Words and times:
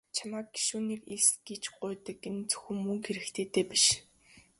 Чамайг 0.15 0.47
гишүүнээр 0.55 1.01
элс 1.13 1.29
гэж 1.47 1.63
гуйдаг 1.79 2.17
чинь 2.23 2.41
зөвхөн 2.49 2.77
мөнгө 2.81 3.05
хэрэгтэйдээ 3.07 3.65
биш. 3.71 3.85